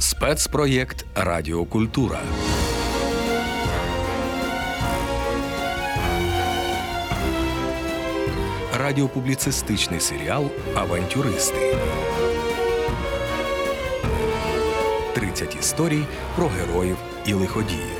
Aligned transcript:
Спецпроєкт 0.00 1.06
Радіокультура. 1.14 2.20
Радіопубліцистичний 8.78 10.00
серіал 10.00 10.50
Авантюристи. 10.74 11.76
30 15.14 15.56
історій 15.60 16.04
про 16.36 16.48
героїв 16.48 16.96
і 17.26 17.32
лиходіїв. 17.32 17.98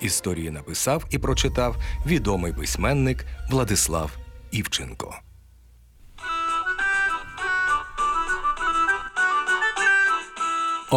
Історії 0.00 0.50
написав 0.50 1.04
і 1.10 1.18
прочитав 1.18 1.76
відомий 2.06 2.52
письменник 2.52 3.26
Владислав 3.50 4.10
Івченко. 4.50 5.25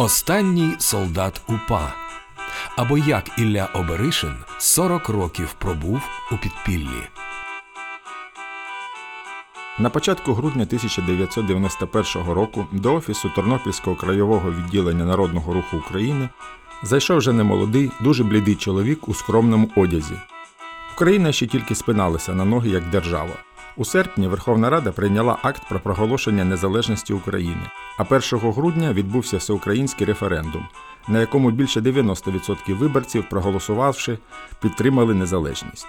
Останній 0.00 0.76
солдат 0.78 1.40
УПА. 1.48 1.92
Або 2.76 2.98
як 2.98 3.38
Ілля 3.38 3.68
Оберишин 3.74 4.34
40 4.58 5.08
років 5.08 5.52
пробув 5.58 6.00
у 6.32 6.36
підпіллі. 6.36 7.02
На 9.78 9.90
початку 9.90 10.34
грудня 10.34 10.62
1991 10.62 12.32
року 12.32 12.66
до 12.72 12.94
офісу 12.94 13.30
Тернопільського 13.36 13.96
краєвого 13.96 14.50
відділення 14.50 15.04
Народного 15.04 15.52
руху 15.52 15.76
України 15.76 16.28
зайшов 16.82 17.18
вже 17.18 17.32
немолодий, 17.32 17.90
дуже 18.00 18.24
блідий 18.24 18.54
чоловік 18.54 19.08
у 19.08 19.14
скромному 19.14 19.70
одязі. 19.76 20.14
Україна 20.94 21.32
ще 21.32 21.46
тільки 21.46 21.74
спиналася 21.74 22.34
на 22.34 22.44
ноги 22.44 22.70
як 22.70 22.90
держава. 22.90 23.49
У 23.80 23.84
серпні 23.84 24.28
Верховна 24.28 24.70
Рада 24.70 24.92
прийняла 24.92 25.38
акт 25.42 25.62
про 25.68 25.80
проголошення 25.80 26.44
незалежності 26.44 27.12
України, 27.12 27.70
а 27.98 28.02
1 28.02 28.20
грудня 28.50 28.92
відбувся 28.92 29.36
всеукраїнський 29.36 30.06
референдум, 30.06 30.68
на 31.08 31.20
якому 31.20 31.50
більше 31.50 31.80
90% 31.80 32.78
виборців, 32.78 33.24
проголосувавши, 33.30 34.18
підтримали 34.62 35.14
незалежність. 35.14 35.86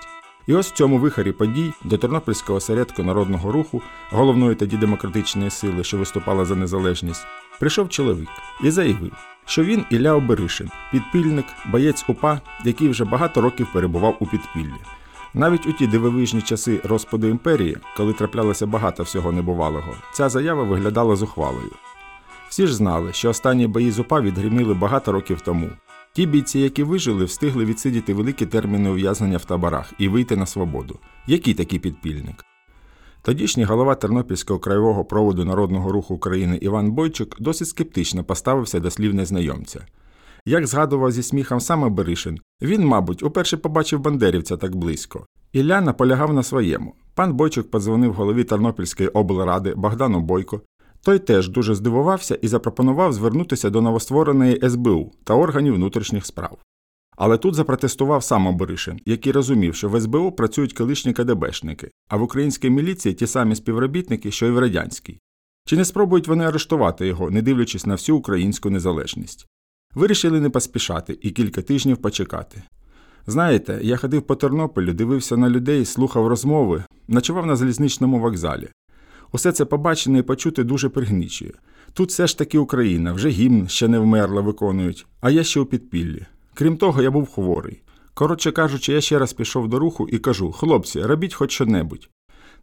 І 0.47 0.53
ось 0.53 0.71
в 0.71 0.73
цьому 0.73 0.97
вихорі 0.97 1.31
подій 1.31 1.73
до 1.83 1.97
Тернопільського 1.97 2.57
осередку 2.57 3.03
народного 3.03 3.51
руху, 3.51 3.81
головної 4.11 4.55
тоді 4.55 4.77
демократичної 4.77 5.49
сили, 5.49 5.83
що 5.83 5.97
виступала 5.97 6.45
за 6.45 6.55
незалежність, 6.55 7.25
прийшов 7.59 7.89
чоловік 7.89 8.29
і 8.63 8.71
заявив, 8.71 9.11
що 9.45 9.63
він 9.63 9.85
Ілля 9.89 10.13
Оберишин, 10.13 10.69
підпільник, 10.91 11.45
боєць 11.65 12.05
УПА, 12.07 12.41
який 12.65 12.89
вже 12.89 13.05
багато 13.05 13.41
років 13.41 13.67
перебував 13.73 14.17
у 14.19 14.25
підпіллі. 14.25 15.00
Навіть 15.33 15.67
у 15.67 15.73
ті 15.73 15.87
дивовижні 15.87 16.41
часи 16.41 16.81
розпаду 16.83 17.27
імперії, 17.27 17.77
коли 17.97 18.13
траплялося 18.13 18.65
багато 18.65 19.03
всього 19.03 19.31
небувалого, 19.31 19.93
ця 20.13 20.29
заява 20.29 20.63
виглядала 20.63 21.15
зухвалою. 21.15 21.71
Всі 22.49 22.67
ж 22.67 22.75
знали, 22.75 23.13
що 23.13 23.29
останні 23.29 23.67
бої 23.67 23.91
з 23.91 23.99
УПА 23.99 24.21
відгриміли 24.21 24.73
багато 24.73 25.11
років 25.11 25.41
тому. 25.41 25.69
Ті 26.13 26.25
бійці, 26.25 26.59
які 26.59 26.83
вижили, 26.83 27.25
встигли 27.25 27.65
відсидіти 27.65 28.13
великі 28.13 28.45
терміни 28.45 28.89
ув'язнення 28.89 29.37
в 29.37 29.45
таборах 29.45 29.93
і 29.97 30.07
вийти 30.07 30.35
на 30.35 30.45
свободу. 30.45 30.99
Який 31.27 31.53
такий 31.53 31.79
підпільник? 31.79 32.45
Тодішній 33.21 33.63
голова 33.63 33.95
Тернопільського 33.95 34.59
краєвого 34.59 35.05
проводу 35.05 35.45
Народного 35.45 35.91
руху 35.91 36.15
України 36.15 36.57
Іван 36.61 36.91
Бойчук 36.91 37.41
досить 37.41 37.67
скептично 37.67 38.23
поставився 38.23 38.79
до 38.79 38.91
слів 38.91 39.13
незнайомця. 39.13 39.85
Як 40.45 40.67
згадував 40.67 41.11
зі 41.11 41.23
сміхом 41.23 41.59
саме 41.59 41.89
Беришин, 41.89 42.39
він, 42.61 42.85
мабуть, 42.85 43.23
уперше 43.23 43.57
побачив 43.57 43.99
бандерівця 43.99 44.57
так 44.57 44.75
близько. 44.75 45.25
Ілля 45.53 45.81
наполягав 45.81 46.33
на 46.33 46.43
своєму. 46.43 46.95
Пан 47.15 47.33
Бойчук 47.33 47.71
подзвонив 47.71 48.13
голові 48.13 48.43
Тернопільської 48.43 49.09
облради 49.09 49.73
Богдану 49.75 50.21
Бойко. 50.21 50.61
Той 51.03 51.19
теж 51.19 51.49
дуже 51.49 51.75
здивувався 51.75 52.35
і 52.35 52.47
запропонував 52.47 53.13
звернутися 53.13 53.69
до 53.69 53.81
новоствореної 53.81 54.69
СБУ 54.69 55.11
та 55.23 55.33
органів 55.33 55.75
внутрішніх 55.75 56.25
справ. 56.25 56.57
Але 57.17 57.37
тут 57.37 57.55
запротестував 57.55 58.23
сам 58.23 58.47
Оберишин, 58.47 58.99
який 59.05 59.31
розумів, 59.31 59.75
що 59.75 59.89
в 59.89 60.01
СБУ 60.01 60.31
працюють 60.31 60.73
колишні 60.73 61.13
КДБшники, 61.13 61.91
а 62.09 62.17
в 62.17 62.21
українській 62.21 62.69
міліції 62.69 63.15
ті 63.15 63.27
самі 63.27 63.55
співробітники, 63.55 64.31
що 64.31 64.45
й 64.45 64.51
в 64.51 64.59
радянській. 64.59 65.19
Чи 65.65 65.77
не 65.77 65.85
спробують 65.85 66.27
вони 66.27 66.43
арештувати 66.43 67.07
його, 67.07 67.31
не 67.31 67.41
дивлячись 67.41 67.85
на 67.85 67.93
всю 67.93 68.17
українську 68.17 68.69
незалежність? 68.69 69.47
Вирішили 69.95 70.39
не 70.39 70.49
поспішати 70.49 71.17
і 71.21 71.31
кілька 71.31 71.61
тижнів 71.61 71.97
почекати. 71.97 72.63
Знаєте, 73.27 73.79
я 73.83 73.97
ходив 73.97 74.21
по 74.21 74.35
Тернополю, 74.35 74.93
дивився 74.93 75.37
на 75.37 75.49
людей, 75.49 75.85
слухав 75.85 76.27
розмови, 76.27 76.83
ночував 77.07 77.45
на 77.45 77.55
залізничному 77.55 78.19
вокзалі. 78.19 78.67
Усе 79.31 79.51
це 79.51 79.65
побачене 79.65 80.19
і 80.19 80.21
почути 80.21 80.63
дуже 80.63 80.89
пригнічує. 80.89 81.51
Тут 81.93 82.09
все 82.09 82.27
ж 82.27 82.37
таки 82.37 82.57
Україна, 82.57 83.13
вже 83.13 83.29
гімн 83.29 83.67
ще 83.67 83.87
не 83.87 83.99
вмерла 83.99 84.41
виконують, 84.41 85.05
а 85.21 85.29
я 85.29 85.43
ще 85.43 85.59
у 85.59 85.65
підпіллі. 85.65 86.25
Крім 86.53 86.77
того, 86.77 87.01
я 87.01 87.11
був 87.11 87.29
хворий. 87.29 87.81
Коротше 88.13 88.51
кажучи, 88.51 88.93
я 88.93 89.01
ще 89.01 89.19
раз 89.19 89.33
пішов 89.33 89.67
до 89.67 89.79
руху 89.79 90.07
і 90.07 90.19
кажу: 90.19 90.51
хлопці, 90.51 91.01
робіть 91.01 91.33
хоч 91.33 91.51
що-небудь. 91.51 92.09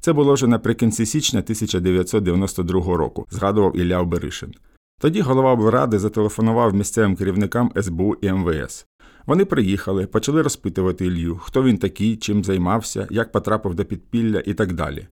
Це 0.00 0.12
було 0.12 0.34
вже 0.34 0.46
наприкінці 0.46 1.06
січня 1.06 1.40
1992 1.40 2.96
року, 2.96 3.26
згадував 3.30 3.76
Ілля 3.76 4.00
Оберишин. 4.00 4.54
Тоді 5.00 5.20
голова 5.20 5.52
облради 5.52 5.98
зателефонував 5.98 6.74
місцевим 6.74 7.16
керівникам 7.16 7.72
СБУ 7.82 8.14
і 8.14 8.32
МВС. 8.32 8.86
Вони 9.26 9.44
приїхали, 9.44 10.06
почали 10.06 10.42
розпитувати 10.42 11.06
Ілью, 11.06 11.40
хто 11.42 11.62
він 11.62 11.78
такий, 11.78 12.16
чим 12.16 12.44
займався, 12.44 13.06
як 13.10 13.32
потрапив 13.32 13.74
до 13.74 13.84
підпілля 13.84 14.42
і 14.46 14.54
так 14.54 14.72
далі. 14.72 15.06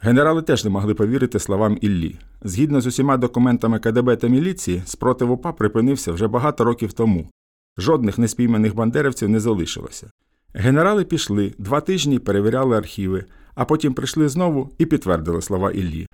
Генерали 0.00 0.42
теж 0.42 0.64
не 0.64 0.70
могли 0.70 0.94
повірити 0.94 1.38
словам 1.38 1.78
Іллі. 1.80 2.18
Згідно 2.44 2.80
з 2.80 2.86
усіма 2.86 3.16
документами 3.16 3.78
КДБ 3.78 4.16
та 4.16 4.28
міліції, 4.28 4.82
спротив 4.84 5.30
УПА 5.30 5.52
припинився 5.52 6.12
вже 6.12 6.28
багато 6.28 6.64
років 6.64 6.92
тому. 6.92 7.30
Жодних 7.78 8.18
неспійманих 8.18 8.74
бандерівців 8.74 9.28
не 9.28 9.40
залишилося. 9.40 10.10
Генерали 10.54 11.04
пішли, 11.04 11.54
два 11.58 11.80
тижні 11.80 12.18
перевіряли 12.18 12.76
архіви, 12.76 13.24
а 13.54 13.64
потім 13.64 13.94
прийшли 13.94 14.28
знову 14.28 14.70
і 14.78 14.86
підтвердили 14.86 15.42
слова 15.42 15.70
Іллі. 15.70 16.06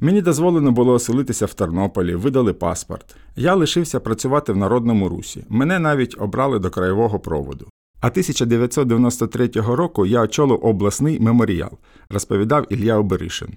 Мені 0.00 0.22
дозволено 0.22 0.72
було 0.72 0.92
оселитися 0.92 1.46
в 1.46 1.54
Тернополі, 1.54 2.14
видали 2.14 2.52
паспорт. 2.52 3.16
Я 3.36 3.54
лишився 3.54 4.00
працювати 4.00 4.52
в 4.52 4.56
народному 4.56 5.08
русі. 5.08 5.44
Мене 5.48 5.78
навіть 5.78 6.16
обрали 6.18 6.58
до 6.58 6.70
краєвого 6.70 7.18
проводу. 7.18 7.68
А 8.00 8.06
1993 8.06 9.48
року 9.54 10.06
я 10.06 10.20
очолив 10.20 10.66
обласний 10.66 11.20
меморіал, 11.20 11.70
розповідав 12.10 12.72
Ілля 12.72 12.98
Оберишин. 12.98 13.48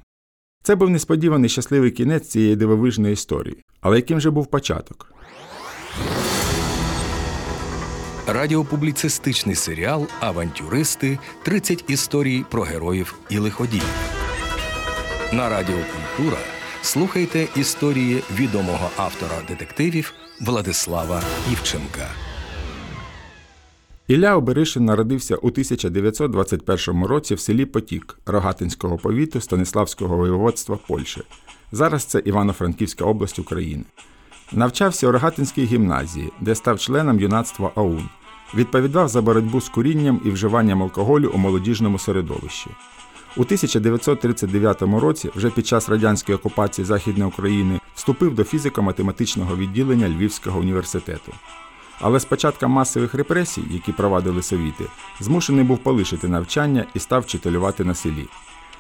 Це 0.64 0.76
був 0.76 0.90
несподіваний 0.90 1.50
щасливий 1.50 1.92
кінець 1.92 2.28
цієї 2.28 2.56
дивовижної 2.56 3.14
історії. 3.14 3.64
Але 3.82 3.96
яким 3.96 4.20
же 4.20 4.32
був 4.32 4.48
початок? 4.48 5.14
Радіопубліцистичний 8.28 9.56
серіал 9.56 10.08
Авантюристи 10.20 11.20
30 11.44 11.84
історій 11.88 12.46
про 12.50 12.62
героїв 12.62 13.16
і 13.30 13.38
лиходіїв. 13.38 14.19
На 15.34 15.50
Радіо 15.50 15.76
Культура 15.76 16.38
слухайте 16.82 17.48
історії 17.56 18.24
відомого 18.34 18.90
автора 18.98 19.36
детективів 19.48 20.14
Владислава 20.42 21.22
Івченка. 21.52 22.08
Ілля 24.08 24.36
Оберишин 24.36 24.86
народився 24.86 25.36
у 25.36 25.48
1921 25.48 27.06
році 27.06 27.36
в 27.36 27.40
селі 27.40 27.66
Потік 27.66 28.20
Рогатинського 28.26 28.98
повіту 28.98 29.42
Станиславського 29.42 30.18
воєводства 30.18 30.78
Польщі. 30.88 31.22
Зараз 31.72 32.04
це 32.04 32.20
Івано-Франківська 32.26 33.06
область 33.06 33.40
України. 33.40 33.84
Навчався 34.52 35.08
у 35.08 35.12
Рогатинській 35.12 35.66
гімназії, 35.66 36.30
де 36.42 36.56
став 36.56 36.80
членом 36.80 37.20
юнацтва 37.20 37.72
АУН. 37.76 38.10
Відповідав 38.56 39.08
за 39.08 39.22
боротьбу 39.22 39.62
з 39.62 39.70
курінням 39.70 40.22
і 40.26 40.30
вживанням 40.30 40.84
алкоголю 40.84 41.32
у 41.36 41.38
молодіжному 41.38 42.00
середовищі. 42.00 42.70
У 43.40 43.42
1939 43.42 44.82
році, 44.82 45.30
вже 45.36 45.50
під 45.50 45.68
час 45.68 45.90
радянської 45.90 46.36
окупації 46.36 46.86
Західної 46.86 47.30
України, 47.30 47.80
вступив 47.96 48.36
до 48.36 48.44
фізико-математичного 48.44 49.58
відділення 49.58 50.10
Львівського 50.10 50.60
університету. 50.60 51.34
Але 52.02 52.20
з 52.20 52.26
початком 52.26 52.72
масових 52.72 53.14
репресій, 53.14 53.64
які 53.72 53.92
провадили 53.92 54.42
совіти, 54.42 54.86
змушений 55.20 55.64
був 55.64 55.78
полишити 55.78 56.28
навчання 56.28 56.86
і 56.94 57.00
став 57.00 57.22
вчителювати 57.22 57.84
на 57.84 57.96
селі. 57.96 58.26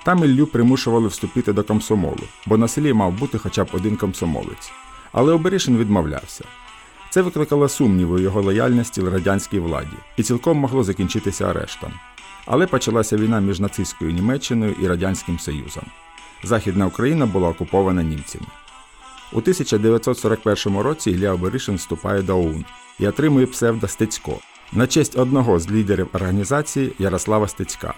Там 0.03 0.23
Іллю 0.23 0.47
примушували 0.47 1.07
вступити 1.07 1.53
до 1.53 1.63
комсомолу, 1.63 2.23
бо 2.45 2.57
на 2.57 2.67
селі 2.67 2.93
мав 2.93 3.13
бути 3.13 3.37
хоча 3.37 3.63
б 3.63 3.67
один 3.71 3.95
комсомолець. 3.95 4.71
Але 5.11 5.33
Оберишин 5.33 5.77
відмовлявся. 5.77 6.43
Це 7.09 7.21
викликало 7.21 7.69
сумніви 7.69 8.15
у 8.15 8.19
його 8.19 8.41
лояльності 8.41 9.01
радянській 9.01 9.59
владі 9.59 9.97
і 10.17 10.23
цілком 10.23 10.57
могло 10.57 10.83
закінчитися 10.83 11.49
арештом. 11.49 11.91
Але 12.51 12.67
почалася 12.67 13.17
війна 13.17 13.39
між 13.39 13.59
нацистською 13.59 14.11
Німеччиною 14.11 14.75
і 14.81 14.87
Радянським 14.87 15.39
Союзом. 15.39 15.83
Західна 16.43 16.85
Україна 16.85 17.25
була 17.25 17.49
окупована 17.49 18.03
німцями. 18.03 18.45
У 19.33 19.37
1941 19.37 20.79
році 20.79 21.11
Ілля 21.11 21.31
Оберишин 21.31 21.75
вступає 21.75 22.21
до 22.21 22.37
ОУН 22.37 22.65
і 22.99 23.07
отримує 23.07 23.45
псевдо 23.45 23.87
Стецько 23.87 24.39
на 24.73 24.87
честь 24.87 25.17
одного 25.17 25.59
з 25.59 25.71
лідерів 25.71 26.07
організації 26.13 26.91
Ярослава 26.99 27.47
Стецька. 27.47 27.93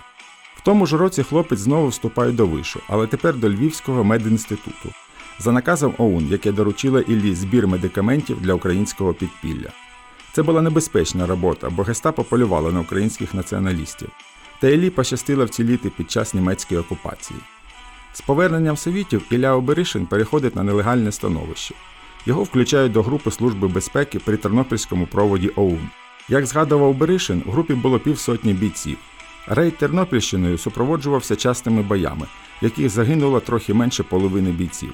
В 0.55 0.61
тому 0.61 0.85
ж 0.85 0.97
році 0.97 1.23
хлопець 1.23 1.59
знову 1.59 1.87
вступає 1.87 2.31
до 2.31 2.47
вишу, 2.47 2.79
але 2.87 3.07
тепер 3.07 3.35
до 3.35 3.49
Львівського 3.49 4.03
медінституту. 4.03 4.89
за 5.39 5.51
наказом 5.51 5.93
ОУН, 5.97 6.27
яке 6.27 6.51
доручило 6.51 6.99
Іллі 6.99 7.35
збір 7.35 7.67
медикаментів 7.67 8.41
для 8.41 8.53
українського 8.53 9.13
підпілля. 9.13 9.69
Це 10.33 10.43
була 10.43 10.61
небезпечна 10.61 11.27
робота, 11.27 11.69
бо 11.69 11.83
гестапо 11.83 12.23
полювало 12.23 12.71
на 12.71 12.79
українських 12.79 13.33
націоналістів. 13.33 14.09
Та 14.61 14.69
Іллі 14.69 14.89
пощастило 14.89 15.45
вціліти 15.45 15.89
під 15.89 16.11
час 16.11 16.33
німецької 16.33 16.79
окупації. 16.79 17.39
З 18.13 18.21
поверненням 18.21 18.77
совітів 18.77 19.23
Ілля 19.31 19.55
Оберишин 19.55 20.05
переходить 20.05 20.55
на 20.55 20.63
нелегальне 20.63 21.11
становище. 21.11 21.75
Його 22.25 22.43
включають 22.43 22.91
до 22.91 23.01
групи 23.01 23.31
Служби 23.31 23.67
безпеки 23.67 24.19
при 24.19 24.37
Тернопільському 24.37 25.07
проводі 25.07 25.51
ОУН. 25.55 25.89
Як 26.29 26.45
згадував 26.45 26.95
Беришин, 26.95 27.43
в 27.45 27.51
групі 27.51 27.73
було 27.73 27.99
півсотні 27.99 28.53
бійців. 28.53 28.97
Рейд 29.47 29.77
Тернопільщиною 29.77 30.57
супроводжувався 30.57 31.35
частими 31.35 31.81
боями, 31.81 32.25
в 32.61 32.63
яких 32.63 32.89
загинуло 32.89 33.39
трохи 33.39 33.73
менше 33.73 34.03
половини 34.03 34.51
бійців. 34.51 34.93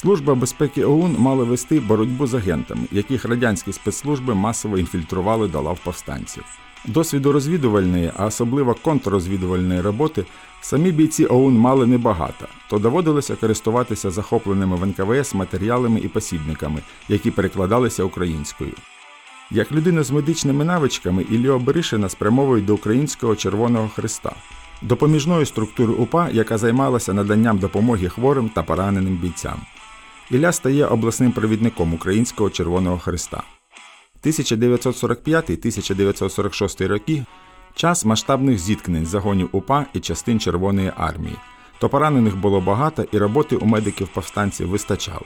Служба 0.00 0.34
безпеки 0.34 0.84
ОУН 0.84 1.16
мала 1.18 1.44
вести 1.44 1.80
боротьбу 1.80 2.26
з 2.26 2.34
агентами, 2.34 2.82
яких 2.92 3.24
радянські 3.24 3.72
спецслужби 3.72 4.34
масово 4.34 4.78
інфільтрували 4.78 5.48
до 5.48 5.60
лав 5.60 5.78
повстанців. 5.84 6.44
Досвіду 6.86 7.32
розвідувальної, 7.32 8.12
а 8.16 8.26
особливо 8.26 8.74
контррозвідувальної 8.74 9.80
роботи, 9.80 10.24
самі 10.60 10.92
бійці 10.92 11.26
ОУН 11.26 11.58
мали 11.58 11.86
небагато, 11.86 12.46
то 12.70 12.78
доводилося 12.78 13.36
користуватися 13.36 14.10
захопленими 14.10 14.76
в 14.76 14.86
НКВС 14.86 15.36
матеріалами 15.36 16.00
і 16.00 16.08
посібниками, 16.08 16.80
які 17.08 17.30
перекладалися 17.30 18.04
українською. 18.04 18.72
Як 19.50 19.72
людина 19.72 20.02
з 20.02 20.10
медичними 20.10 20.64
навичками 20.64 21.22
Іллю 21.22 21.58
Беришина 21.58 22.08
спрямовують 22.08 22.64
до 22.64 22.74
Українського 22.74 23.36
Червоного 23.36 23.88
Христа, 23.88 24.32
допоміжної 24.82 25.46
структури 25.46 25.92
УПА, 25.92 26.28
яка 26.32 26.58
займалася 26.58 27.12
наданням 27.12 27.58
допомоги 27.58 28.08
хворим 28.08 28.48
та 28.48 28.62
пораненим 28.62 29.16
бійцям. 29.16 29.60
Ілля 30.30 30.52
стає 30.52 30.86
обласним 30.86 31.32
провідником 31.32 31.94
Українського 31.94 32.50
Червоного 32.50 32.98
Христа. 32.98 33.42
1945-1946 34.24 36.86
роки 36.86 37.24
час 37.74 38.04
масштабних 38.04 38.58
зіткнень 38.58 39.06
загонів 39.06 39.48
УПА 39.52 39.86
і 39.94 40.00
частин 40.00 40.40
Червоної 40.40 40.92
армії. 40.96 41.36
То 41.78 41.88
поранених 41.88 42.36
було 42.36 42.60
багато 42.60 43.04
і 43.12 43.18
роботи 43.18 43.56
у 43.56 43.66
медиків 43.66 44.08
повстанців 44.08 44.68
вистачало. 44.68 45.24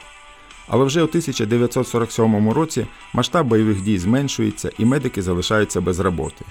Але 0.69 0.85
вже 0.85 1.03
у 1.03 1.07
1947 1.07 2.51
році 2.51 2.87
масштаб 3.13 3.47
бойових 3.47 3.83
дій 3.83 3.99
зменшується 3.99 4.71
і 4.79 4.85
медики 4.85 5.23
залишаються 5.23 5.81
без 5.81 6.01
роботи. 6.01 6.45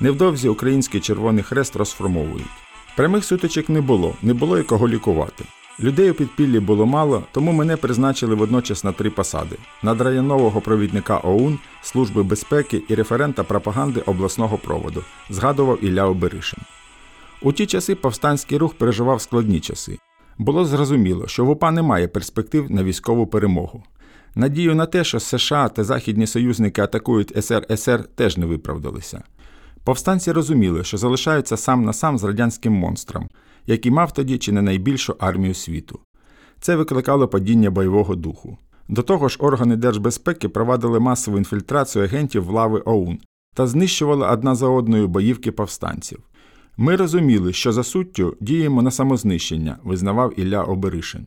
Невдовзі 0.00 0.48
Український 0.48 1.00
Червоний 1.00 1.44
Хрест 1.44 1.76
розформовують. 1.76 2.46
Прямих 2.96 3.24
сутичок 3.24 3.68
не 3.68 3.80
було, 3.80 4.14
не 4.22 4.34
було 4.34 4.58
і 4.58 4.62
кого 4.62 4.88
лікувати. 4.88 5.44
Людей 5.82 6.10
у 6.10 6.14
підпіллі 6.14 6.60
було 6.60 6.86
мало, 6.86 7.22
тому 7.32 7.52
мене 7.52 7.76
призначили 7.76 8.34
водночас 8.34 8.84
на 8.84 8.92
три 8.92 9.10
посади: 9.10 9.56
надрайонового 9.82 10.60
провідника 10.60 11.20
ОУН, 11.24 11.58
Служби 11.82 12.22
безпеки 12.22 12.82
і 12.88 12.94
референта 12.94 13.44
пропаганди 13.44 14.00
обласного 14.00 14.58
проводу, 14.58 15.04
згадував 15.30 15.84
Ілля 15.84 16.04
Оберишин. 16.04 16.60
У 17.42 17.52
ті 17.52 17.66
часи 17.66 17.94
повстанський 17.94 18.58
рух 18.58 18.74
переживав 18.74 19.20
складні 19.20 19.60
часи. 19.60 19.98
Було 20.38 20.64
зрозуміло, 20.64 21.26
що 21.26 21.44
в 21.44 21.50
УПА 21.50 21.70
немає 21.70 22.08
перспектив 22.08 22.70
на 22.70 22.84
військову 22.84 23.26
перемогу. 23.26 23.82
Надію 24.34 24.74
на 24.74 24.86
те, 24.86 25.04
що 25.04 25.20
США 25.20 25.68
та 25.68 25.84
західні 25.84 26.26
союзники 26.26 26.82
атакують 26.82 27.44
СРСР, 27.44 28.04
теж 28.14 28.36
не 28.36 28.46
виправдалися. 28.46 29.22
Повстанці 29.84 30.32
розуміли, 30.32 30.84
що 30.84 30.96
залишаються 30.96 31.56
сам 31.56 31.84
на 31.84 31.92
сам 31.92 32.18
з 32.18 32.24
радянським 32.24 32.72
монстром, 32.72 33.28
який 33.70 33.92
мав 33.92 34.12
тоді 34.12 34.38
чи 34.38 34.52
не 34.52 34.62
найбільшу 34.62 35.16
армію 35.18 35.54
світу. 35.54 36.00
Це 36.60 36.76
викликало 36.76 37.28
падіння 37.28 37.70
бойового 37.70 38.14
духу. 38.14 38.58
До 38.88 39.02
того 39.02 39.28
ж, 39.28 39.36
органи 39.40 39.76
держбезпеки 39.76 40.48
провадили 40.48 41.00
масову 41.00 41.38
інфільтрацію 41.38 42.04
агентів 42.04 42.44
в 42.44 42.50
лави 42.50 42.82
ОУН 42.84 43.18
та 43.54 43.66
знищували 43.66 44.26
одна 44.26 44.54
за 44.54 44.68
одною 44.68 45.08
боївки 45.08 45.52
повстанців. 45.52 46.18
Ми 46.76 46.96
розуміли, 46.96 47.52
що 47.52 47.72
за 47.72 47.82
суттю 47.82 48.36
діємо 48.40 48.82
на 48.82 48.90
самознищення, 48.90 49.78
визнавав 49.82 50.40
Ілля 50.40 50.62
Оберишин. 50.62 51.26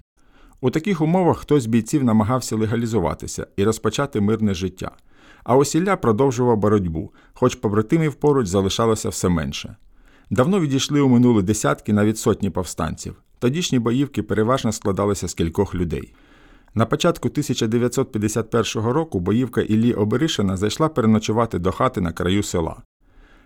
У 0.61 0.69
таких 0.69 1.01
умовах 1.01 1.37
хтось 1.37 1.63
з 1.63 1.65
бійців 1.65 2.03
намагався 2.03 2.55
легалізуватися 2.55 3.47
і 3.57 3.63
розпочати 3.63 4.21
мирне 4.21 4.53
життя. 4.53 4.91
А 5.43 5.55
ось 5.55 5.75
Ілля 5.75 5.95
продовжував 5.95 6.57
боротьбу, 6.57 7.11
хоч 7.33 7.55
побратимів 7.55 8.13
поруч 8.13 8.47
залишалося 8.47 9.09
все 9.09 9.29
менше. 9.29 9.75
Давно 10.33 10.59
відійшли 10.59 11.01
у 11.01 11.09
минуле 11.09 11.41
десятки, 11.41 11.93
навіть 11.93 12.17
сотні 12.17 12.49
повстанців. 12.49 13.15
Тодішні 13.39 13.79
боївки 13.79 14.23
переважно 14.23 14.71
складалися 14.71 15.27
з 15.27 15.33
кількох 15.33 15.75
людей. 15.75 16.13
На 16.75 16.85
початку 16.85 17.29
1951 17.29 18.83
року 18.83 19.19
боївка 19.19 19.61
Іллі 19.61 19.93
Оберишина 19.93 20.57
зайшла 20.57 20.89
переночувати 20.89 21.59
до 21.59 21.71
хати 21.71 22.01
на 22.01 22.11
краю 22.11 22.43
села. 22.43 22.81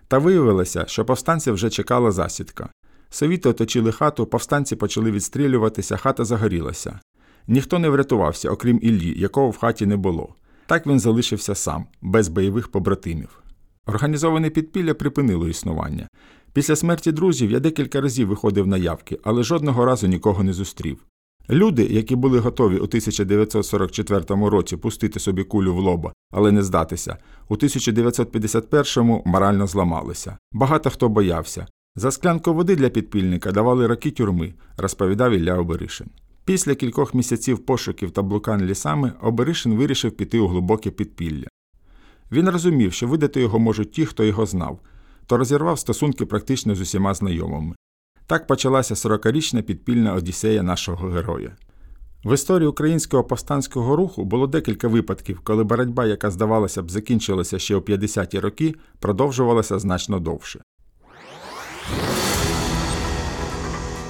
Та 0.07 0.17
виявилося, 0.17 0.85
що 0.87 1.05
повстанців 1.05 1.53
вже 1.53 1.69
чекала 1.69 2.11
засідка. 2.11 2.69
Совіти 3.09 3.49
оточили 3.49 3.91
хату, 3.91 4.25
повстанці 4.25 4.75
почали 4.75 5.11
відстрілюватися, 5.11 5.97
хата 5.97 6.25
загорілася. 6.25 6.99
Ніхто 7.47 7.79
не 7.79 7.89
врятувався, 7.89 8.49
окрім 8.49 8.79
Іллі, 8.81 9.19
якого 9.19 9.49
в 9.49 9.57
хаті 9.57 9.85
не 9.85 9.97
було. 9.97 10.35
Так 10.65 10.87
він 10.87 10.99
залишився 10.99 11.55
сам, 11.55 11.85
без 12.01 12.27
бойових 12.27 12.67
побратимів. 12.67 13.43
Організоване 13.85 14.49
підпілля 14.49 14.93
припинило 14.93 15.47
існування. 15.47 16.07
Після 16.53 16.75
смерті 16.75 17.11
друзів 17.11 17.51
я 17.51 17.59
декілька 17.59 18.01
разів 18.01 18.27
виходив 18.27 18.67
на 18.67 18.77
явки, 18.77 19.19
але 19.23 19.43
жодного 19.43 19.85
разу 19.85 20.07
нікого 20.07 20.43
не 20.43 20.53
зустрів. 20.53 21.05
Люди, 21.49 21.83
які 21.83 22.15
були 22.15 22.39
готові 22.39 22.77
у 22.77 22.83
1944 22.83 24.23
році 24.29 24.77
пустити 24.77 25.19
собі 25.19 25.43
кулю 25.43 25.73
в 25.73 25.79
лоба, 25.79 26.13
але 26.31 26.51
не 26.51 26.63
здатися, 26.63 27.17
у 27.49 27.55
1951-му 27.55 29.23
морально 29.25 29.67
зламалися. 29.67 30.37
Багато 30.51 30.89
хто 30.89 31.09
боявся. 31.09 31.67
За 31.95 32.11
склянку 32.11 32.53
води 32.53 32.75
для 32.75 32.89
підпільника 32.89 33.51
давали 33.51 33.87
роки 33.87 34.11
тюрми, 34.11 34.53
розповідав 34.77 35.31
Ілля 35.31 35.57
Оберишин. 35.57 36.07
Після 36.45 36.75
кількох 36.75 37.13
місяців 37.13 37.59
пошуків 37.59 38.11
та 38.11 38.21
блукань 38.21 38.61
лісами 38.61 39.11
Оберишин 39.21 39.75
вирішив 39.75 40.11
піти 40.11 40.39
у 40.39 40.47
глибоке 40.47 40.91
підпілля. 40.91 41.47
Він 42.31 42.49
розумів, 42.49 42.93
що 42.93 43.07
видати 43.07 43.41
його 43.41 43.59
можуть 43.59 43.91
ті, 43.91 44.05
хто 44.05 44.23
його 44.23 44.45
знав, 44.45 44.79
то 45.27 45.37
розірвав 45.37 45.79
стосунки 45.79 46.25
практично 46.25 46.75
з 46.75 46.81
усіма 46.81 47.13
знайомими. 47.13 47.75
Так 48.27 48.47
почалася 48.47 48.93
40-річна 48.93 49.61
підпільна 49.61 50.13
одіссея 50.13 50.63
нашого 50.63 51.07
героя. 51.07 51.55
В 52.25 52.33
історії 52.33 52.67
українського 52.67 53.23
повстанського 53.23 53.95
руху 53.95 54.25
було 54.25 54.47
декілька 54.47 54.87
випадків, 54.87 55.39
коли 55.43 55.63
боротьба, 55.63 56.05
яка, 56.05 56.31
здавалося 56.31 56.83
б, 56.83 56.91
закінчилася 56.91 57.59
ще 57.59 57.75
у 57.75 57.79
50-ті 57.79 58.39
роки, 58.39 58.75
продовжувалася 58.99 59.79
значно 59.79 60.19
довше. 60.19 60.61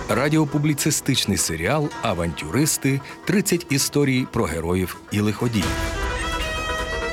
Радіопубліцистичний 0.10 1.38
серіал 1.38 1.90
Авантюристи 2.02 3.02
30 3.26 3.66
історій 3.70 4.28
про 4.34 4.44
героїв 4.46 4.98
і 5.12 5.20
лиходіїв. 5.20 5.78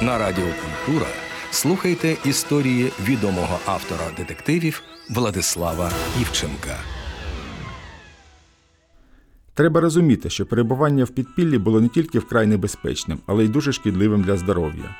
На 0.02 0.18
Радіо 0.18 0.44
Культура 0.44 1.06
слухайте 1.54 2.16
історії 2.24 2.92
відомого 3.00 3.58
автора 3.66 4.04
детективів 4.16 4.82
Владислава 5.10 5.90
Івченка. 6.20 6.76
Треба 9.54 9.80
розуміти, 9.80 10.30
що 10.30 10.46
перебування 10.46 11.04
в 11.04 11.08
підпіллі 11.08 11.58
було 11.58 11.80
не 11.80 11.88
тільки 11.88 12.18
вкрай 12.18 12.46
небезпечним, 12.46 13.18
але 13.26 13.44
й 13.44 13.48
дуже 13.48 13.72
шкідливим 13.72 14.22
для 14.22 14.36
здоров'я. 14.36 14.96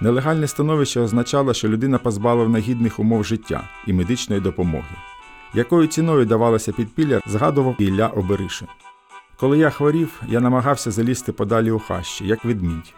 Нелегальне 0.00 0.48
становище 0.48 1.00
означало, 1.00 1.54
що 1.54 1.68
людина 1.68 1.98
позбавлена 1.98 2.58
гідних 2.58 2.98
умов 2.98 3.24
життя 3.24 3.68
і 3.86 3.92
медичної 3.92 4.40
допомоги. 4.40 4.96
Якою 5.54 5.86
ціною 5.86 6.26
давалося 6.26 6.72
підпілля, 6.72 7.20
згадував 7.26 7.76
Ілля 7.78 8.06
Оберишин. 8.06 8.68
Коли 9.36 9.58
я 9.58 9.70
хворів, 9.70 10.22
я 10.28 10.40
намагався 10.40 10.90
залізти 10.90 11.32
подалі 11.32 11.70
у 11.70 11.78
хащі, 11.78 12.26
як 12.26 12.44
ведмідь. 12.44 12.94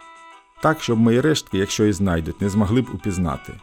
Так, 0.63 0.81
щоб 0.81 0.99
мої 0.99 1.21
рештки, 1.21 1.57
якщо 1.57 1.85
і 1.85 1.91
знайдуть, 1.91 2.41
не 2.41 2.49
змогли 2.49 2.81
б 2.81 2.87
упізнати. 2.93 3.53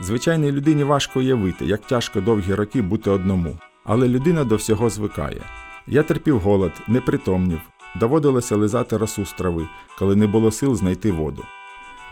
Звичайній 0.00 0.52
людині 0.52 0.84
важко 0.84 1.18
уявити, 1.18 1.64
як 1.64 1.86
тяжко 1.86 2.20
довгі 2.20 2.54
роки 2.54 2.82
бути 2.82 3.10
одному, 3.10 3.58
але 3.84 4.08
людина 4.08 4.44
до 4.44 4.56
всього 4.56 4.90
звикає. 4.90 5.40
Я 5.86 6.02
терпів 6.02 6.38
голод, 6.38 6.72
не 6.88 7.00
притомнів, 7.00 7.60
доводилося 8.00 8.56
лизати 8.56 8.96
росу 8.96 9.24
з 9.24 9.32
трави, 9.32 9.68
коли 9.98 10.16
не 10.16 10.26
було 10.26 10.50
сил 10.50 10.74
знайти 10.74 11.12
воду. 11.12 11.44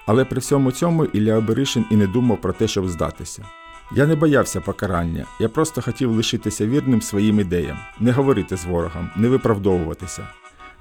Але 0.06 0.24
при 0.24 0.40
всьому 0.40 0.72
цьому 0.72 1.04
Ілля 1.04 1.36
Оберишин 1.36 1.84
і 1.90 1.96
не 1.96 2.06
думав 2.06 2.40
про 2.40 2.52
те, 2.52 2.68
щоб 2.68 2.88
здатися. 2.88 3.44
Я 3.92 4.06
не 4.06 4.16
боявся 4.16 4.60
покарання, 4.60 5.26
я 5.40 5.48
просто 5.48 5.82
хотів 5.82 6.10
лишитися 6.10 6.66
вірним 6.66 7.02
своїм 7.02 7.40
ідеям, 7.40 7.78
не 8.00 8.12
говорити 8.12 8.56
з 8.56 8.64
ворогом, 8.64 9.10
не 9.16 9.28
виправдовуватися, 9.28 10.28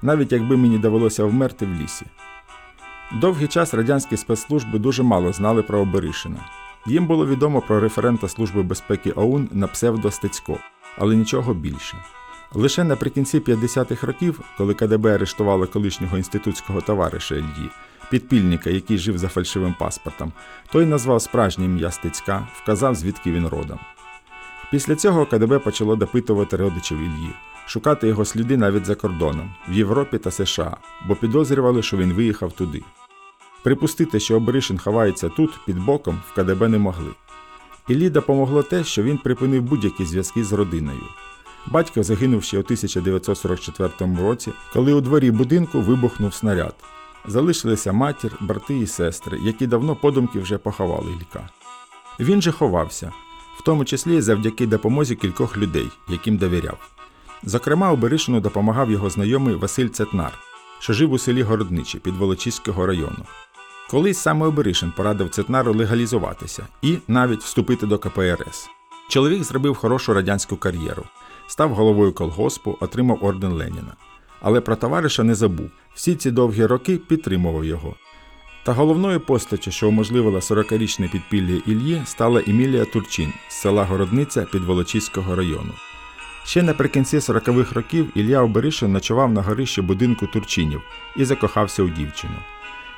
навіть 0.02 0.32
якби 0.32 0.56
мені 0.56 0.78
довелося 0.78 1.24
вмерти 1.24 1.66
в 1.66 1.82
лісі. 1.82 2.06
Довгий 3.12 3.48
час 3.48 3.74
радянські 3.74 4.16
спецслужби 4.16 4.78
дуже 4.78 5.02
мало 5.02 5.32
знали 5.32 5.62
про 5.62 5.78
Оберишина. 5.78 6.40
Їм 6.86 7.06
було 7.06 7.26
відомо 7.26 7.60
про 7.60 7.80
референта 7.80 8.28
Служби 8.28 8.62
безпеки 8.62 9.10
ОУН 9.10 9.48
на 9.52 9.66
псевдо 9.66 10.10
Стецько, 10.10 10.58
але 10.98 11.16
нічого 11.16 11.54
більше. 11.54 11.96
Лише 12.52 12.84
наприкінці 12.84 13.40
50-х 13.40 14.06
років, 14.06 14.40
коли 14.58 14.74
КДБ 14.74 15.06
арештувало 15.14 15.66
колишнього 15.66 16.16
інститутського 16.16 16.80
товариша 16.80 17.34
Ільї, 17.34 17.70
підпільника, 18.10 18.70
який 18.70 18.98
жив 18.98 19.18
за 19.18 19.28
фальшивим 19.28 19.74
паспортом, 19.78 20.32
той 20.72 20.86
назвав 20.86 21.22
справжнє 21.22 21.64
ім'я 21.64 21.90
Стецька, 21.90 22.48
вказав, 22.62 22.94
звідки 22.94 23.32
він 23.32 23.46
родом. 23.46 23.78
Після 24.70 24.96
цього 24.96 25.26
КДБ 25.26 25.58
почало 25.58 25.96
допитувати 25.96 26.56
родичів 26.56 26.98
Ільї, 26.98 27.30
шукати 27.66 28.08
його 28.08 28.24
сліди 28.24 28.56
навіть 28.56 28.86
за 28.86 28.94
кордоном, 28.94 29.54
в 29.68 29.72
Європі 29.72 30.18
та 30.18 30.30
США, 30.30 30.76
бо 31.08 31.16
підозрювали, 31.16 31.82
що 31.82 31.96
він 31.96 32.12
виїхав 32.12 32.52
туди. 32.52 32.82
Припустити, 33.62 34.20
що 34.20 34.36
Обришин 34.36 34.78
ховається 34.78 35.28
тут, 35.28 35.50
під 35.66 35.78
боком, 35.78 36.22
в 36.28 36.34
КДБ 36.34 36.68
не 36.68 36.78
могли. 36.78 37.10
Іллі 37.88 38.10
допомогло 38.10 38.62
те, 38.62 38.84
що 38.84 39.02
він 39.02 39.18
припинив 39.18 39.62
будь-які 39.62 40.04
зв'язки 40.04 40.44
з 40.44 40.52
родиною. 40.52 41.02
Батько 41.66 42.02
загинув 42.02 42.42
ще 42.42 42.56
у 42.58 42.60
1944 42.60 44.16
році, 44.22 44.52
коли 44.72 44.92
у 44.92 45.00
дворі 45.00 45.30
будинку 45.30 45.80
вибухнув 45.80 46.34
снаряд. 46.34 46.74
Залишилися 47.26 47.92
матір, 47.92 48.32
брати 48.40 48.78
і 48.78 48.86
сестри, 48.86 49.38
які 49.42 49.66
давно 49.66 49.96
подумки 49.96 50.38
вже 50.38 50.58
поховали 50.58 51.12
Ілька. 51.20 51.48
Він 52.20 52.42
же 52.42 52.52
ховався, 52.52 53.12
в 53.58 53.62
тому 53.62 53.84
числі 53.84 54.20
завдяки 54.20 54.66
допомозі 54.66 55.16
кількох 55.16 55.56
людей, 55.56 55.88
яким 56.08 56.36
довіряв. 56.36 56.78
Зокрема, 57.42 57.92
Оберишину 57.92 58.40
допомагав 58.40 58.90
його 58.90 59.10
знайомий 59.10 59.54
Василь 59.54 59.88
Цетнар, 59.88 60.38
що 60.78 60.92
жив 60.92 61.12
у 61.12 61.18
селі 61.18 61.42
Городничі 61.42 61.98
під 61.98 62.14
Волочиського 62.16 62.86
району. 62.86 63.24
Колись 63.90 64.18
саме 64.18 64.46
Оберишин 64.46 64.92
порадив 64.96 65.30
Цетнару 65.30 65.74
легалізуватися 65.74 66.66
і 66.82 66.98
навіть 67.08 67.42
вступити 67.42 67.86
до 67.86 67.98
КПРС. 67.98 68.68
Чоловік 69.08 69.44
зробив 69.44 69.74
хорошу 69.74 70.14
радянську 70.14 70.56
кар'єру, 70.56 71.04
став 71.46 71.74
головою 71.74 72.12
колгоспу, 72.12 72.76
отримав 72.80 73.18
орден 73.24 73.52
Леніна. 73.52 73.96
Але 74.40 74.60
про 74.60 74.76
товариша 74.76 75.22
не 75.22 75.34
забув. 75.34 75.70
Всі 75.94 76.14
ці 76.14 76.30
довгі 76.30 76.66
роки 76.66 76.96
підтримував 76.96 77.64
його. 77.64 77.94
Та 78.66 78.72
головною 78.72 79.20
постаттю, 79.20 79.70
що 79.70 79.88
уможливила 79.88 80.38
40-річне 80.38 81.12
підпілля 81.12 81.60
Ільї, 81.66 82.02
стала 82.04 82.42
Емілія 82.46 82.84
Турчин 82.84 83.32
з 83.48 83.54
села 83.54 83.84
Городниця 83.84 84.42
Підволочиського 84.52 85.36
району. 85.36 85.72
Ще 86.44 86.62
наприкінці 86.62 87.18
40-х 87.18 87.72
років 87.72 88.10
Ілля 88.14 88.42
Оберишин 88.42 88.92
ночував 88.92 89.32
на 89.32 89.42
горищі 89.42 89.82
будинку 89.82 90.26
Турчинів 90.26 90.82
і 91.16 91.24
закохався 91.24 91.82
у 91.82 91.88
дівчину. 91.88 92.34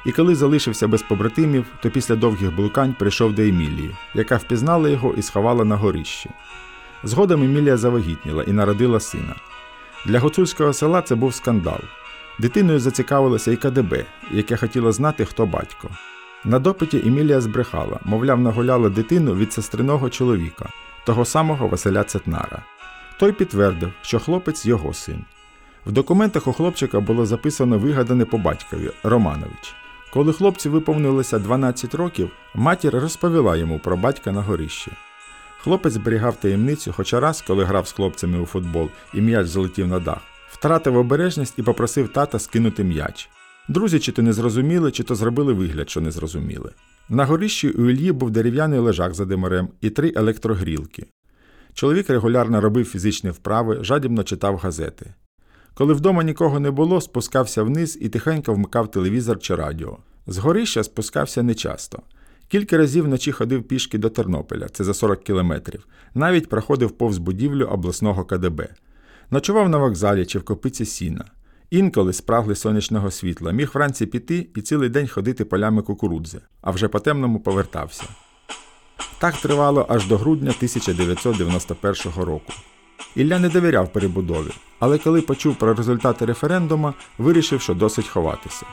І 0.07 0.13
коли 0.13 0.35
залишився 0.35 0.89
без 0.89 1.03
побратимів, 1.03 1.65
то 1.83 1.91
після 1.91 2.17
довгих 2.17 2.57
блукань 2.57 2.95
прийшов 2.99 3.35
до 3.35 3.43
Емілії, 3.43 3.91
яка 4.15 4.37
впізнала 4.37 4.89
його 4.89 5.15
і 5.17 5.23
сховала 5.23 5.65
на 5.65 5.77
горищі. 5.77 6.31
Згодом 7.03 7.43
Емілія 7.43 7.77
завагітніла 7.77 8.43
і 8.43 8.53
народила 8.53 9.01
сина. 9.01 9.35
Для 10.07 10.19
гуцульського 10.19 10.73
села 10.73 11.03
це 11.03 11.15
був 11.15 11.35
скандал. 11.35 11.81
Дитиною 12.39 12.79
зацікавилося 12.79 13.53
і 13.53 13.57
КДБ, 13.57 14.05
яке 14.31 14.57
хотіло 14.57 14.93
знати, 14.93 15.25
хто 15.25 15.47
батько. 15.47 15.89
На 16.45 16.59
допиті 16.59 17.03
Емілія 17.07 17.41
збрехала, 17.41 18.01
мовляв, 18.05 18.41
нагуляла 18.41 18.89
дитину 18.89 19.35
від 19.35 19.53
сестриного 19.53 20.11
чоловіка, 20.11 20.69
того 21.07 21.25
самого 21.25 21.69
Василя 21.69 22.05
Цетнара. 22.05 22.63
Той 23.19 23.33
підтвердив, 23.33 23.93
що 24.03 24.19
хлопець 24.19 24.67
його 24.67 24.95
син. 24.95 25.25
В 25.87 25.93
документах 25.93 26.47
у 26.47 26.53
хлопчика 26.53 27.01
було 27.01 27.27
записано 27.27 27.79
вигадане 27.79 28.25
по 28.25 28.39
батькові 28.39 28.91
Романович. 29.03 29.75
Коли 30.13 30.33
хлопцю 30.33 30.71
виповнилося 30.71 31.39
12 31.39 31.95
років, 31.95 32.31
матір 32.55 32.95
розповіла 32.95 33.57
йому 33.57 33.79
про 33.79 33.97
батька 33.97 34.33
на 34.33 34.43
горищі. 34.43 34.91
Хлопець 35.59 35.93
зберігав 35.93 36.37
таємницю, 36.37 36.93
хоча 36.97 37.21
раз, 37.21 37.43
коли 37.47 37.65
грав 37.65 37.89
з 37.89 37.93
хлопцями 37.93 38.39
у 38.39 38.47
футбол 38.47 38.91
і 39.15 39.21
м'яч 39.21 39.47
залетів 39.47 39.89
на 39.89 39.99
дах, 40.01 40.21
втратив 40.51 40.97
обережність 40.97 41.59
і 41.59 41.63
попросив 41.63 42.13
тата 42.13 42.39
скинути 42.39 42.85
м'яч. 42.85 43.29
Друзі 43.69 43.99
чи 43.99 44.13
то 44.13 44.23
не 44.23 44.33
зрозуміли, 44.33 44.91
чи 44.91 45.03
то 45.03 45.15
зробили 45.15 45.53
вигляд, 45.53 45.91
що 45.91 46.01
не 46.01 46.11
зрозуміли. 46.11 46.71
На 47.09 47.25
горищі 47.25 47.71
у 47.71 47.91
Ільї 47.91 48.13
був 48.13 48.31
дерев'яний 48.31 48.79
лежак 48.79 49.15
за 49.15 49.25
димарем 49.25 49.69
і 49.81 49.91
три 49.91 50.13
електрогрілки. 50.17 51.07
Чоловік 51.75 52.11
регулярно 52.11 52.61
робив 52.61 52.85
фізичні 52.85 53.31
вправи, 53.31 53.79
жадібно 53.81 54.23
читав 54.23 54.57
газети. 54.57 55.15
Коли 55.75 55.95
вдома 55.95 56.23
нікого 56.23 56.61
не 56.61 56.71
було, 56.71 57.01
спускався 57.01 57.63
вниз 57.63 57.99
і 58.01 58.09
тихенько 58.09 58.55
вмикав 58.55 58.91
телевізор 58.91 59.39
чи 59.39 59.55
радіо. 59.55 59.99
З 60.27 60.39
горища 60.39 60.85
спускався 60.85 61.43
нечасто. 61.43 62.03
Кілька 62.49 62.77
разів 62.77 63.05
вночі 63.05 63.33
ходив 63.33 63.63
пішки 63.63 63.99
до 63.99 64.11
Тернополя, 64.11 64.69
це 64.69 64.85
за 64.85 64.95
40 64.95 65.23
кілометрів, 65.23 65.87
навіть 66.15 66.49
проходив 66.49 66.91
повз 66.91 67.19
будівлю 67.19 67.65
обласного 67.65 68.25
КДБ. 68.25 68.69
Ночував 69.31 69.69
на 69.69 69.79
вокзалі 69.79 70.27
чи 70.27 70.39
в 70.39 70.45
копиці 70.45 70.85
сіна. 70.85 71.25
Інколи 71.71 72.13
спрагли 72.13 72.55
сонячного 72.55 73.11
світла, 73.11 73.53
міг 73.53 73.71
вранці 73.75 74.07
піти 74.07 74.49
і 74.57 74.61
цілий 74.63 74.89
день 74.89 75.09
ходити 75.09 75.45
полями 75.45 75.83
кукурудзи, 75.83 76.41
а 76.61 76.71
вже 76.71 76.89
по 76.89 77.01
темному 77.01 77.41
повертався. 77.41 78.05
Так 79.19 79.37
тривало 79.37 79.87
аж 79.89 80.07
до 80.07 80.17
грудня 80.19 80.51
1991 80.57 82.13
року. 82.25 82.53
Ілля 83.17 83.39
не 83.39 83.49
довіряв 83.49 83.93
перебудові, 83.93 84.51
але 84.79 84.99
коли 84.99 85.21
почув 85.21 85.57
про 85.57 85.75
результати 85.75 86.25
референдуму, 86.25 86.95
вирішив, 87.19 87.61
що 87.61 87.75
досить 87.75 88.09
ховатися. 88.09 88.67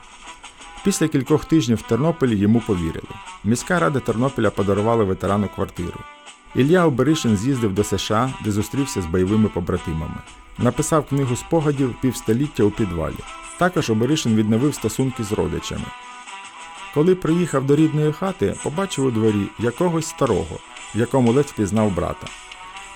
Після 0.83 1.07
кількох 1.07 1.45
тижнів 1.45 1.77
в 1.77 1.81
Тернополі 1.81 2.37
йому 2.37 2.59
повірили. 2.67 3.07
Міська 3.43 3.79
рада 3.79 3.99
Тернополя 3.99 4.49
подарувала 4.49 5.03
ветерану 5.03 5.49
квартиру. 5.55 5.99
Ілля 6.55 6.85
Оберишин 6.85 7.37
з'їздив 7.37 7.73
до 7.73 7.83
США, 7.83 8.33
де 8.43 8.51
зустрівся 8.51 9.01
з 9.01 9.05
бойовими 9.05 9.49
побратимами. 9.49 10.17
Написав 10.57 11.05
книгу 11.05 11.35
спогадів 11.35 11.95
півстоліття 12.01 12.63
у 12.63 12.71
підвалі. 12.71 13.15
Також 13.57 13.89
Оберишин 13.89 14.35
відновив 14.35 14.75
стосунки 14.75 15.23
з 15.23 15.31
родичами. 15.31 15.85
Коли 16.93 17.15
приїхав 17.15 17.65
до 17.65 17.75
рідної 17.75 18.11
хати, 18.11 18.55
побачив 18.63 19.05
у 19.05 19.11
дворі 19.11 19.47
якогось 19.59 20.07
старого, 20.07 20.59
в 20.95 20.99
якому 20.99 21.31
ледь 21.31 21.45
впізнав 21.45 21.95
брата. 21.95 22.27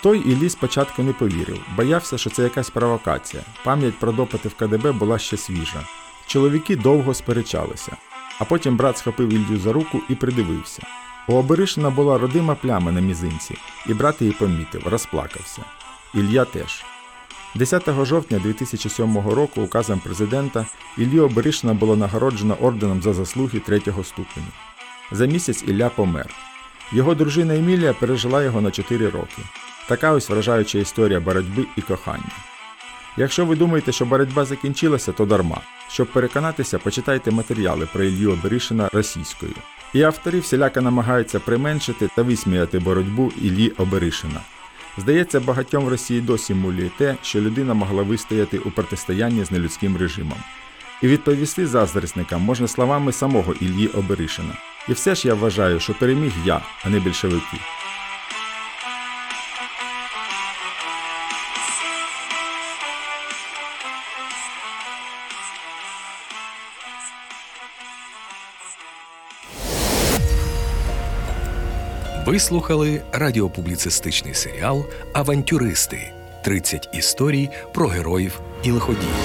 Той 0.03 0.19
Іллі 0.19 0.49
спочатку 0.49 1.03
не 1.03 1.13
повірив, 1.13 1.61
боявся, 1.75 2.17
що 2.17 2.29
це 2.29 2.43
якась 2.43 2.69
провокація. 2.69 3.43
Пам'ять 3.63 3.99
про 3.99 4.11
допити 4.11 4.49
в 4.49 4.53
КДБ 4.53 4.91
була 4.91 5.19
ще 5.19 5.37
свіжа. 5.37 5.87
Чоловіки 6.27 6.75
довго 6.75 7.13
сперечалися, 7.13 7.97
а 8.39 8.45
потім 8.45 8.77
брат 8.77 8.97
схопив 8.97 9.29
Іллю 9.29 9.59
за 9.59 9.73
руку 9.73 10.01
і 10.09 10.15
придивився. 10.15 10.81
У 11.27 11.33
Оберишина 11.33 11.89
була 11.89 12.17
родима 12.17 12.55
пляма 12.55 12.91
на 12.91 13.01
мізинці, 13.01 13.57
і 13.87 13.93
брат 13.93 14.21
її 14.21 14.33
помітив, 14.33 14.87
розплакався. 14.87 15.61
Ілля 16.13 16.45
теж. 16.45 16.83
10 17.55 18.05
жовтня 18.05 18.39
2007 18.39 19.17
року 19.29 19.61
указом 19.61 19.99
президента 19.99 20.65
Іллю 20.97 21.23
Оберишина 21.23 21.73
було 21.73 21.95
нагороджено 21.95 22.57
орденом 22.61 23.01
за 23.01 23.13
заслуги 23.13 23.59
третього 23.59 24.03
ступеню. 24.03 24.47
За 25.11 25.25
місяць 25.25 25.63
Ілля 25.67 25.89
помер. 25.89 26.35
Його 26.91 27.15
дружина 27.15 27.55
Емілія 27.55 27.93
пережила 27.93 28.43
його 28.43 28.61
на 28.61 28.71
4 28.71 29.09
роки. 29.09 29.41
Така 29.87 30.11
ось 30.11 30.29
вражаюча 30.29 30.77
історія 30.77 31.19
боротьби 31.19 31.65
і 31.75 31.81
кохання. 31.81 32.31
Якщо 33.17 33.45
ви 33.45 33.55
думаєте, 33.55 33.91
що 33.91 34.05
боротьба 34.05 34.45
закінчилася, 34.45 35.11
то 35.11 35.25
дарма. 35.25 35.61
Щоб 35.89 36.07
переконатися, 36.07 36.79
почитайте 36.79 37.31
матеріали 37.31 37.87
про 37.93 38.03
Ілью 38.03 38.31
Оберишина 38.31 38.89
російською. 38.93 39.53
І 39.93 40.01
автори 40.01 40.39
всіляко 40.39 40.81
намагаються 40.81 41.39
применшити 41.39 42.09
та 42.15 42.21
висміяти 42.21 42.79
боротьбу 42.79 43.31
Іллі 43.41 43.69
Оберишина. 43.69 44.41
Здається, 44.99 45.39
багатьом 45.39 45.85
в 45.85 45.87
Росії 45.87 46.21
досі 46.21 46.53
мулює 46.53 46.89
те, 46.97 47.15
що 47.21 47.41
людина 47.41 47.73
могла 47.73 48.03
вистояти 48.03 48.59
у 48.59 48.71
протистоянні 48.71 49.43
з 49.43 49.51
нелюдським 49.51 49.97
режимом. 49.97 50.37
І 51.01 51.07
відповісти 51.07 51.67
заздрісникам 51.67 52.41
можна 52.41 52.67
словами 52.67 53.11
самого 53.11 53.53
Ільї 53.53 53.87
Оберишина. 53.87 54.53
І 54.89 54.93
все 54.93 55.15
ж 55.15 55.27
я 55.27 55.33
вважаю, 55.33 55.79
що 55.79 55.93
переміг 55.93 56.33
я, 56.45 56.61
а 56.83 56.89
не 56.89 56.99
більшовики. 56.99 57.57
Ви 72.29 72.39
слухали 72.39 73.01
радіопубліцистичний 73.11 74.33
серіал 74.33 74.85
Авантюристи 75.13 76.13
30 76.43 76.89
історій 76.93 77.49
про 77.73 77.87
героїв 77.87 78.39
і 78.63 78.71
лиходіїв. 78.71 79.15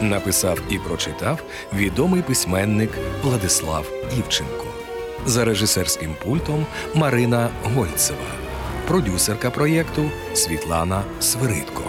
Написав 0.00 0.60
і 0.70 0.78
прочитав 0.78 1.42
відомий 1.74 2.22
письменник 2.22 2.90
Владислав 3.22 3.92
Івченко. 4.18 4.66
За 5.26 5.44
режисерським 5.44 6.14
пультом 6.24 6.66
Марина 6.94 7.48
Гольцева, 7.62 8.30
продюсерка 8.88 9.50
проєкту 9.50 10.10
Світлана 10.34 11.02
Свиридко. 11.20 11.87